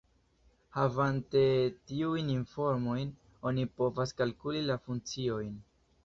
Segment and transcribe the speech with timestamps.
[0.75, 1.41] Havante
[1.91, 3.11] tiujn informojn,
[3.51, 5.53] oni povas kalkuli la funkciojn.